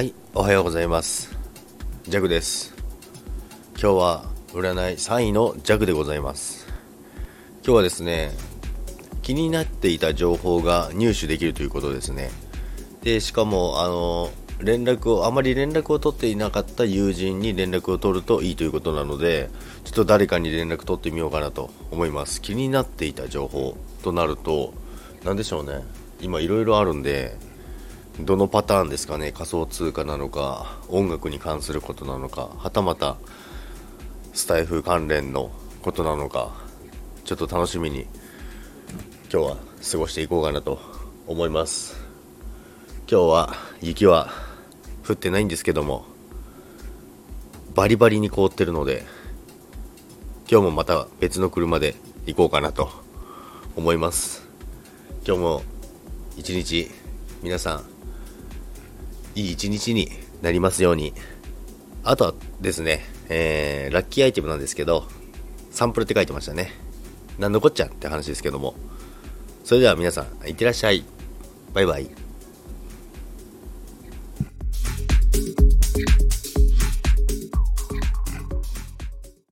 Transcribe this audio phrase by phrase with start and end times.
[0.00, 1.36] はい、おはようございます。
[2.04, 2.74] ジャグです。
[3.72, 4.24] 今日は
[4.54, 6.66] 占い3位のジャグでございます。
[7.62, 8.30] 今日はですね、
[9.20, 12.30] 気になっていた情報が入手できるということですね。
[13.02, 19.50] で、しかも、あの、連絡を、あまり連絡を取っていなかった友人に連絡を取るといいということなので、
[19.84, 22.40] ちょっと誰かに連絡取ってみようかなと思います。
[22.40, 24.72] 気になっていた情報となると、
[25.26, 25.84] 何でしょうね。
[26.22, 27.36] 今いろいろあるんで、
[28.18, 29.32] どのパターンですかね？
[29.32, 33.16] 仮想通貨なのか音楽に関することなのかはたまた
[34.34, 35.50] スタイフ関連の
[35.82, 36.52] ことなのか
[37.24, 38.06] ちょっと楽しみに
[39.32, 39.56] 今日は
[39.90, 40.80] 過ごしていこうかなと
[41.26, 41.96] 思います。
[43.10, 44.28] 今日は雪は
[45.08, 46.04] 降ってないんですけども
[47.74, 49.04] バリバリに凍ってるので
[50.50, 51.94] 今日もまた別の車で
[52.26, 52.90] 行こうかなと
[53.76, 54.46] 思います。
[55.26, 55.62] 今日も
[56.36, 56.90] 一日
[57.42, 57.84] 皆さん
[59.34, 60.10] いい一日に
[60.42, 61.12] なりますように。
[62.02, 65.06] あとはですね、えー、ラッキーアイテムなんですけど、
[65.70, 66.72] サンプルって書いてましたね。
[67.38, 68.74] なんのこっちゃって話ですけども。
[69.64, 71.04] それでは皆さん、いってらっしゃい。
[71.72, 72.19] バイバイ。